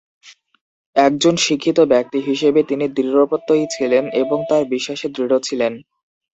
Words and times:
একজন 0.95 1.35
শিক্ষিত 1.45 1.77
ব্যক্তি 1.91 2.19
হিসেবে 2.29 2.59
তিনি 2.63 2.85
দৃঢ়প্রত্যয়ী 2.97 3.65
ছিলেন 3.71 4.03
এবং 4.21 4.37
তার 4.49 4.63
বিশ্বাসে 4.73 5.07
দৃঢ় 5.15 5.35
ছিলেন। 5.47 5.73